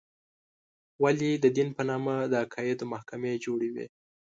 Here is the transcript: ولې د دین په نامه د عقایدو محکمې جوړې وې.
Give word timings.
ولې 1.03 1.31
د 1.43 1.45
دین 1.55 1.69
په 1.77 1.81
نامه 1.89 2.15
د 2.31 2.33
عقایدو 2.43 2.89
محکمې 2.93 3.33
جوړې 3.45 3.69
وې. 3.73 3.87